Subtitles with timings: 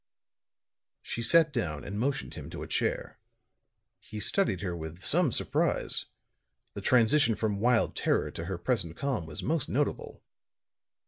[1.03, 3.19] She sat down and motioned him to a chair;
[3.99, 6.05] he studied her with some surprise;
[6.73, 10.23] the transition from wild terror to her present calm was most notable.